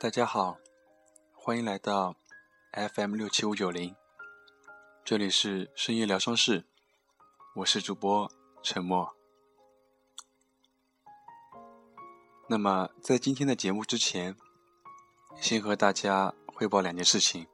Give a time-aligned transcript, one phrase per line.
[0.00, 0.56] 大家好，
[1.34, 2.16] 欢迎来到
[2.72, 3.94] FM 六七五九零，
[5.04, 6.64] 这里是深夜疗伤室，
[7.56, 8.32] 我是主播
[8.62, 9.14] 沉默。
[12.48, 14.34] 那么在今天的节目之前，
[15.38, 17.46] 先和大家汇报两件事情。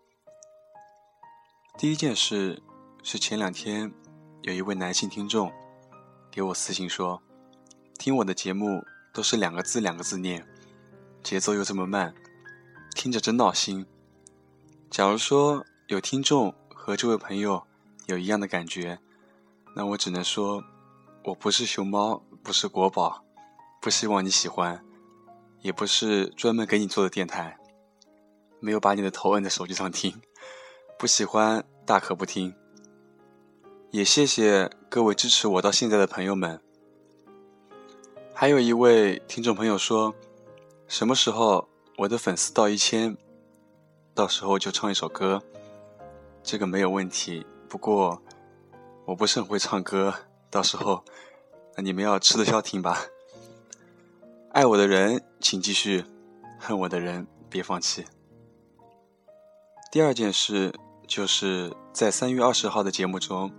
[1.76, 2.62] 第一件事
[3.02, 3.92] 是前两天
[4.42, 5.52] 有一位男性听众
[6.30, 7.20] 给我私信说，
[7.98, 10.46] 听我的节目都是两个字两个字念，
[11.24, 12.14] 节奏又这么慢。
[12.96, 13.84] 听着真闹心。
[14.90, 17.62] 假如说有听众和这位朋友
[18.06, 18.98] 有一样的感觉，
[19.74, 20.64] 那我只能说，
[21.24, 23.22] 我不是熊猫，不是国宝，
[23.82, 24.82] 不希望你喜欢，
[25.60, 27.58] 也不是专门给你做的电台，
[28.60, 30.18] 没有把你的头摁在手机上听，
[30.98, 32.54] 不喜欢大可不听。
[33.90, 36.60] 也谢谢各位支持我到现在的朋友们。
[38.32, 40.14] 还有一位听众朋友说，
[40.88, 41.68] 什么时候？
[41.98, 43.16] 我的粉丝到一千，
[44.14, 45.42] 到时候就唱一首歌，
[46.42, 47.46] 这个没有问题。
[47.70, 48.20] 不过
[49.06, 50.12] 我不是很会唱歌，
[50.50, 51.02] 到时候
[51.74, 53.06] 那你们要吃得消听吧。
[54.52, 56.04] 爱我的人请继续，
[56.58, 58.04] 恨我的人别放弃。
[59.90, 60.74] 第二件事
[61.06, 63.50] 就是在三月二十号的节目中，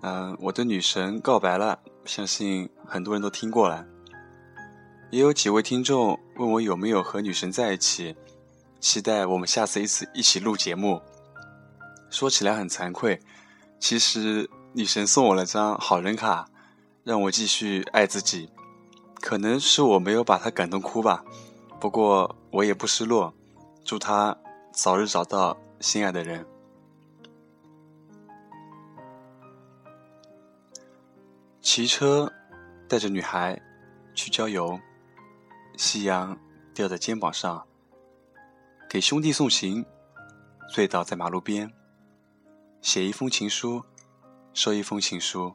[0.00, 3.86] 嗯，我的女神告白了，相信很多人都听过了。
[5.10, 8.14] 也有几位听众问我有没有和女神在一起，
[8.78, 11.02] 期待我们下次一次一起录节目。
[12.10, 13.20] 说起来很惭愧，
[13.80, 16.48] 其实女神送我了张好人卡，
[17.02, 18.48] 让我继续爱自己。
[19.20, 21.24] 可能是我没有把她感动哭吧，
[21.80, 23.34] 不过我也不失落，
[23.84, 24.36] 祝她
[24.72, 26.46] 早日找到心爱的人。
[31.60, 32.32] 骑车
[32.88, 33.60] 带着女孩
[34.14, 34.78] 去郊游。
[35.82, 36.38] 夕阳
[36.74, 37.66] 吊在肩膀上，
[38.86, 39.82] 给兄弟送行，
[40.68, 41.72] 醉倒在马路边，
[42.82, 43.82] 写一封情书，
[44.52, 45.54] 收一封情书。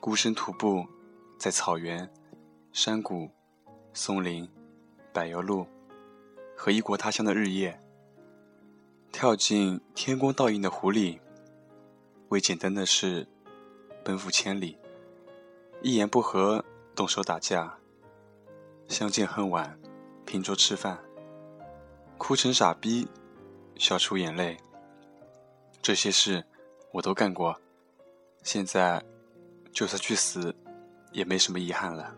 [0.00, 0.86] 孤身徒步
[1.38, 2.10] 在草原、
[2.72, 3.28] 山谷、
[3.92, 4.48] 松林、
[5.12, 5.66] 柏油路
[6.56, 7.78] 和异国他乡的日夜，
[9.12, 11.20] 跳进天光倒映的湖里，
[12.30, 13.28] 为简单的事
[14.02, 14.78] 奔赴千里，
[15.82, 16.64] 一言不合
[16.94, 17.76] 动手打架。
[18.88, 19.78] 相见恨晚，
[20.24, 20.98] 拼桌吃饭，
[22.18, 23.06] 哭成傻逼，
[23.76, 24.56] 笑出眼泪。
[25.82, 26.44] 这些事
[26.92, 27.60] 我都干过，
[28.42, 29.04] 现在
[29.72, 30.54] 就算去死，
[31.12, 32.14] 也没什么遗憾了。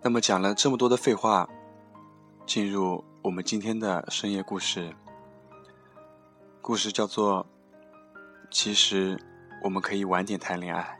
[0.00, 1.48] 那么讲了这么多的废话，
[2.46, 4.94] 进入我们今天的深夜故事。
[6.60, 7.46] 故事叫做：
[8.50, 9.18] 其实
[9.64, 10.98] 我们可以晚点谈恋爱。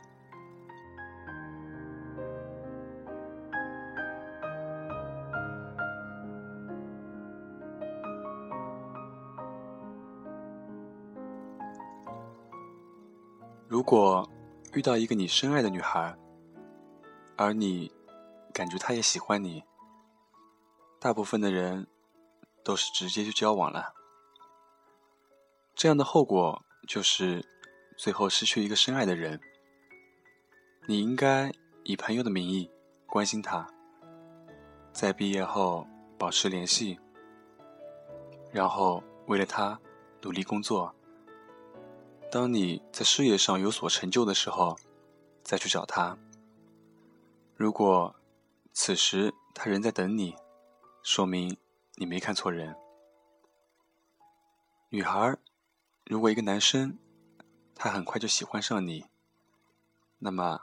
[13.83, 14.25] 如果
[14.71, 16.15] 遇到一个你深爱的女孩，
[17.35, 17.91] 而你
[18.53, 19.61] 感觉她也喜欢你，
[21.01, 21.85] 大部分的人
[22.63, 23.93] 都是直接就交往了。
[25.75, 27.45] 这样的后果就是
[27.97, 29.37] 最后失去一个深爱的人。
[30.87, 31.51] 你应该
[31.83, 32.71] 以朋友的名义
[33.05, 33.67] 关心她，
[34.93, 35.85] 在毕业后
[36.17, 36.97] 保持联系，
[38.49, 39.77] 然后为了她
[40.21, 40.95] 努力工作。
[42.33, 44.75] 当你在事业上有所成就的时候，
[45.43, 46.17] 再去找他。
[47.55, 48.15] 如果
[48.71, 50.35] 此时他仍在等你，
[51.03, 51.55] 说明
[51.93, 52.75] 你没看错人。
[54.89, 55.37] 女孩，
[56.05, 56.97] 如果一个男生
[57.75, 59.05] 他很快就喜欢上你，
[60.17, 60.61] 那么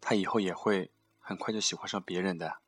[0.00, 2.58] 他以后也会很快就喜欢上别人的。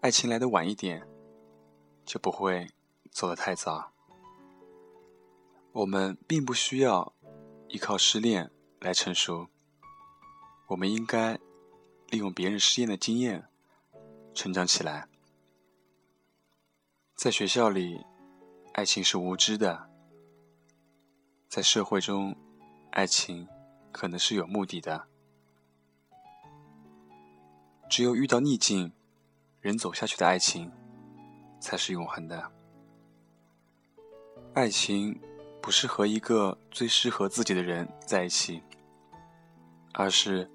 [0.00, 1.04] 爱情来的晚一点，
[2.04, 2.68] 就不会
[3.10, 3.93] 走得太早。
[5.74, 7.12] 我们并不需要
[7.66, 8.48] 依靠失恋
[8.78, 9.48] 来成熟，
[10.68, 11.34] 我们应该
[12.10, 13.48] 利用别人失恋的经验
[14.32, 15.08] 成长起来。
[17.16, 18.06] 在学校里，
[18.74, 19.88] 爱情是无知的；
[21.48, 22.36] 在社会中，
[22.92, 23.48] 爱情
[23.90, 25.08] 可能是有目的的。
[27.90, 28.92] 只有遇到逆境，
[29.60, 30.70] 人走下去的爱情
[31.58, 32.52] 才是永恒的。
[34.54, 35.20] 爱情。
[35.64, 38.62] 不是和一个最适合自己的人在一起，
[39.94, 40.50] 而是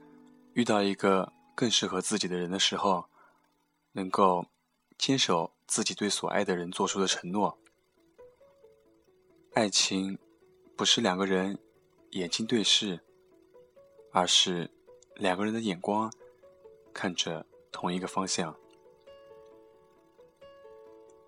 [0.53, 3.05] 遇到一个更适合自己的人的时候，
[3.93, 4.45] 能够
[4.99, 7.57] 坚守自己对所爱的人做出的承诺。
[9.55, 10.19] 爱情
[10.77, 11.57] 不是两个人
[12.11, 12.99] 眼睛对视，
[14.11, 14.69] 而是
[15.15, 16.13] 两个人的眼光
[16.93, 18.55] 看着同一个方向。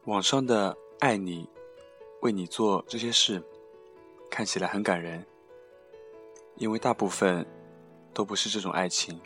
[0.05, 1.49] 网上的爱你，
[2.21, 3.43] 为你做这些事，
[4.31, 5.23] 看起来很感人，
[6.55, 7.45] 因为大部分
[8.13, 9.19] 都不是这种爱情。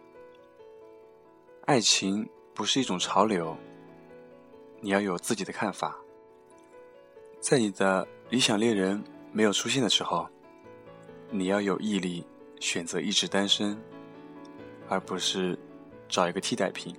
[1.65, 3.55] 爱情不是一种潮流，
[4.81, 5.95] 你要有自己的看法。
[7.39, 10.27] 在你的理想恋人没有出现的时候，
[11.29, 12.25] 你要有毅力，
[12.59, 13.79] 选择一直单身，
[14.89, 15.57] 而不是
[16.09, 16.95] 找一个替代品。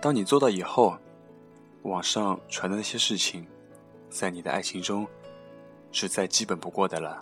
[0.00, 0.96] 当你做到以后，
[1.82, 3.46] 网上传的那些事情，
[4.08, 5.06] 在你的爱情中
[5.92, 7.18] 是再基本不过的了。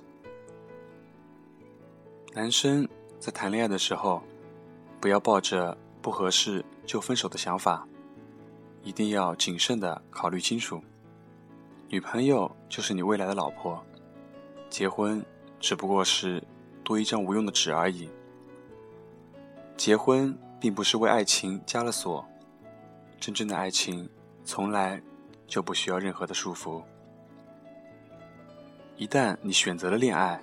[2.34, 2.88] 男生
[3.18, 4.22] 在谈恋爱的时候，
[5.00, 7.86] 不要抱着不合适就分手的想法，
[8.82, 10.80] 一定要谨慎的考虑清楚。
[11.88, 13.82] 女朋友就是你未来的老婆，
[14.68, 15.24] 结婚
[15.58, 16.42] 只不过是
[16.84, 18.08] 多一张无用的纸而已。
[19.76, 22.24] 结婚并不是为爱情加了锁，
[23.18, 24.08] 真正的爱情。
[24.44, 24.98] 从来
[25.46, 26.82] 就不需要任何的束缚。
[28.98, 30.38] 一旦你选择了恋爱，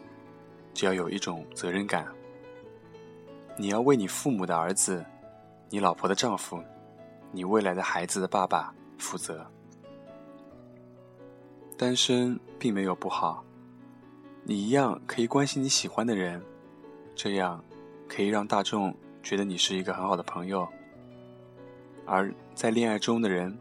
[0.73, 2.07] 就要有一种责任感。
[3.57, 5.05] 你要为你父母的儿子、
[5.69, 6.63] 你老婆的丈夫、
[7.31, 9.45] 你未来的孩子的爸爸负责。
[11.77, 13.43] 单身并没有不好，
[14.43, 16.41] 你一样可以关心你喜欢的人，
[17.13, 17.63] 这样
[18.07, 20.67] 可以让大众觉得你是一个很好的朋友。
[22.05, 23.55] 而在恋爱中的人。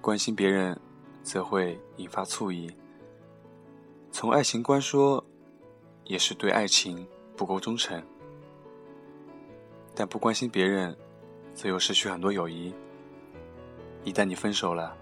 [0.00, 0.78] 关心别人，
[1.24, 2.70] 则会引发醋意。
[4.20, 5.24] 从爱情观说，
[6.02, 7.06] 也是对爱情
[7.36, 8.02] 不够忠诚。
[9.94, 10.98] 但不关心别人，
[11.54, 12.74] 则又失去很多友谊。
[14.02, 14.92] 一旦你分手了，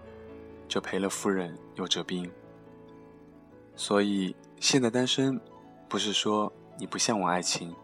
[0.68, 2.30] 就赔了夫人又折兵。
[3.74, 5.40] 所以，现在单身，
[5.88, 7.74] 不是说你不向往爱情，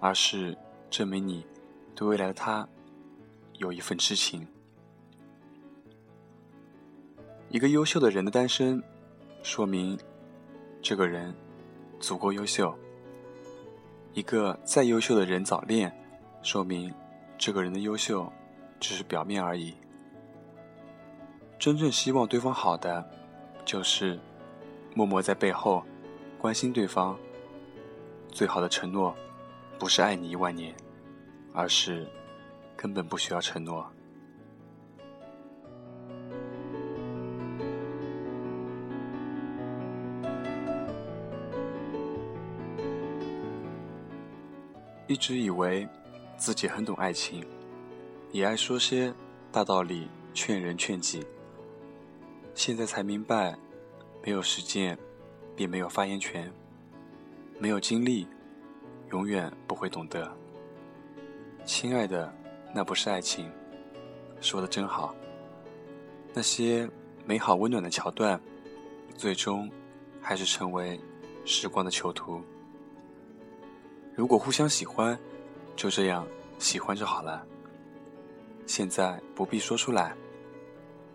[0.00, 0.58] 而是
[0.90, 1.46] 证明你
[1.94, 2.68] 对未来的他
[3.58, 4.44] 有一份痴情。
[7.50, 8.82] 一个优秀的人的单身，
[9.44, 9.96] 说明
[10.82, 11.34] 这个人
[11.98, 12.74] 足够优秀；
[14.14, 15.92] 一个再优秀的人早恋，
[16.42, 16.92] 说明
[17.36, 18.32] 这个人的优秀
[18.78, 19.74] 只是表面而已。
[21.58, 23.06] 真正希望对方好的，
[23.64, 24.18] 就是
[24.94, 25.84] 默默在背后
[26.38, 27.18] 关心对方。
[28.32, 29.14] 最好的承诺，
[29.78, 30.74] 不是爱你一万年，
[31.52, 32.06] 而是
[32.76, 33.84] 根本不需要承诺。
[45.10, 45.88] 一直以为
[46.36, 47.44] 自己很懂爱情，
[48.30, 49.12] 也爱说些
[49.50, 51.26] 大道理劝人劝己。
[52.54, 53.58] 现在才明白，
[54.22, 54.96] 没有实践，
[55.56, 56.44] 便没有发言权；
[57.58, 58.24] 没有经历，
[59.10, 60.32] 永远不会懂得。
[61.64, 62.32] 亲爱的，
[62.72, 63.50] 那不是爱情，
[64.40, 65.12] 说的真好。
[66.32, 66.88] 那些
[67.26, 68.40] 美好温暖的桥段，
[69.16, 69.68] 最终
[70.20, 71.00] 还是成为
[71.44, 72.40] 时光的囚徒。
[74.20, 75.18] 如果互相喜欢，
[75.74, 76.28] 就这样
[76.58, 77.42] 喜欢就好了。
[78.66, 80.14] 现在不必说出来，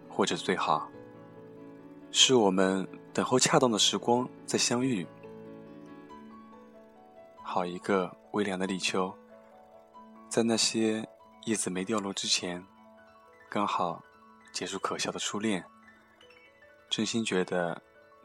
[0.09, 0.89] 或者最好
[2.11, 5.05] 是我们等候恰当的时光再相遇。
[7.43, 9.15] 好一个微凉的立秋，
[10.27, 11.07] 在那些
[11.45, 12.65] 叶子没掉落之前，
[13.47, 14.03] 刚好
[14.51, 15.63] 结束可笑的初恋。
[16.89, 17.79] 真心觉得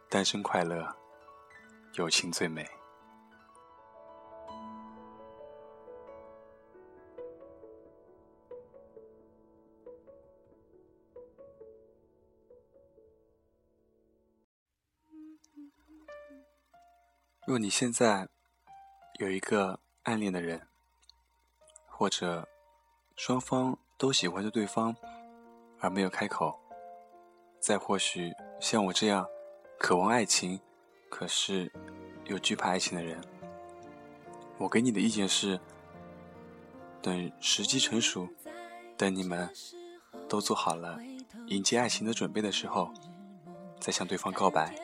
[0.08, 0.96] 单身快乐，
[1.96, 2.66] 友情最美。
[17.47, 18.28] 若你现在
[19.18, 20.68] 有一个暗恋的人，
[21.88, 22.47] 或者
[23.16, 24.94] 双方都喜欢着对方
[25.80, 26.61] 而没有开口，
[27.59, 29.26] 再或许像我这样
[29.78, 30.61] 渴望爱情，
[31.09, 31.73] 可是
[32.26, 33.18] 又惧怕爱情的人，
[34.59, 35.59] 我给你的意见是：
[37.00, 38.28] 等时机成熟，
[38.99, 39.50] 等你们
[40.28, 40.99] 都做好了
[41.47, 42.92] 迎接爱情的准备的时候，
[43.80, 44.78] 再向对方告白。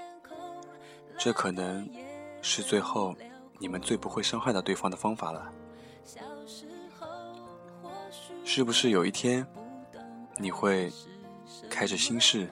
[1.19, 2.06] 这可能。
[2.49, 3.13] 是最后
[3.59, 5.53] 你们最不会伤害到对方的方法了。
[8.45, 9.45] 是不是有一天
[10.39, 10.93] 你会
[11.69, 12.49] 开着心事，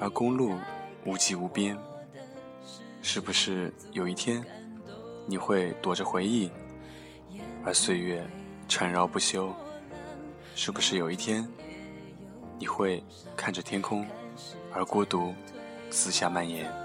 [0.00, 0.56] 而公路
[1.04, 1.76] 无际无边？
[3.02, 4.42] 是不是有一天
[5.26, 6.48] 你会躲着回忆，
[7.64, 8.24] 而岁月
[8.68, 9.52] 缠绕不休？
[10.54, 11.46] 是不是有一天
[12.56, 13.02] 你会
[13.36, 14.06] 看着天空，
[14.72, 15.34] 而孤独
[15.90, 16.83] 四下蔓延？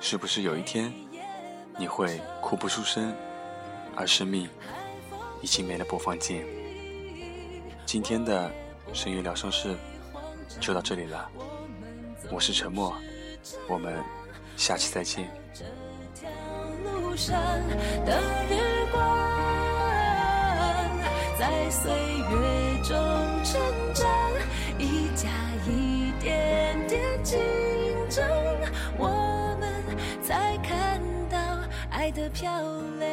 [0.00, 0.92] 是不是有一天，
[1.78, 3.14] 你会哭不出声，
[3.96, 4.48] 而生命
[5.40, 6.44] 已经没了播放键。
[7.86, 8.50] 今天的
[8.92, 9.74] 声乐疗伤室
[10.60, 11.28] 就到这里了，
[12.30, 12.94] 我是沉默，
[13.68, 14.02] 我们
[14.56, 15.28] 下期再见。
[21.38, 22.94] 在岁月中
[23.44, 23.60] 成
[23.94, 24.06] 长，
[24.78, 25.28] 一加
[25.66, 27.22] 一点点
[32.04, 32.60] 爱的漂
[32.98, 33.03] 亮。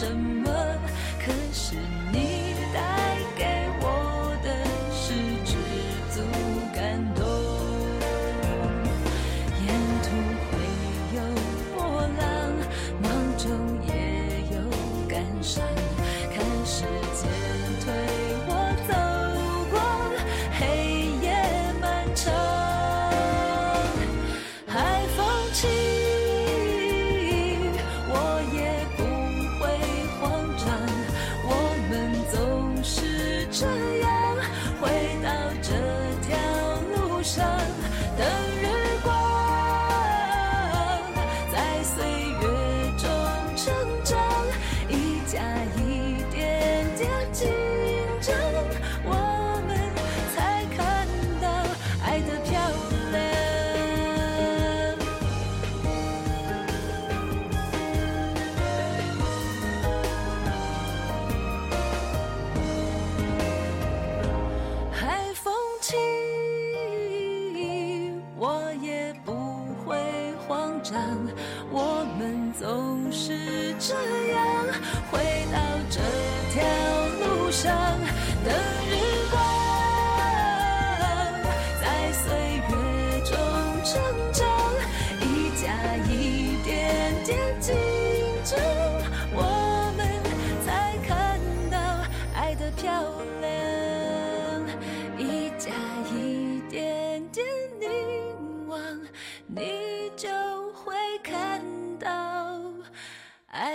[0.00, 0.37] 你就